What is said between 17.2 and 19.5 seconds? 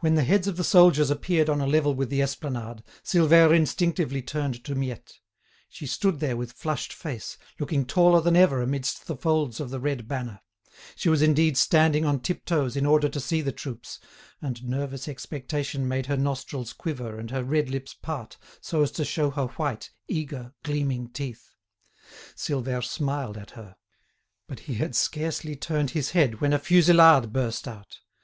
her red lips part so as to show her